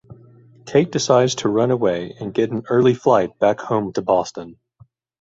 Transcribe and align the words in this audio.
Kate 0.65 0.91
decides 0.91 1.35
to 1.35 1.47
run 1.49 1.69
away 1.69 2.15
and 2.19 2.33
get 2.33 2.49
an 2.49 2.63
early 2.69 2.95
flight 2.95 3.37
back 3.37 3.59
home 3.59 3.93
to 3.93 4.01
Boston. 4.01 4.57